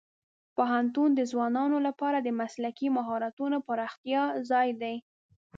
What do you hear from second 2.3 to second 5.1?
مسلکي مهارتونو پراختیا ځای دی.